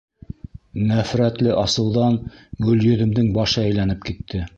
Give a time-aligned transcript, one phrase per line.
[0.91, 2.17] Нәфрәтле асыуҙан
[2.69, 4.43] Гөлйөҙөмдөң башы әйләнеп китте.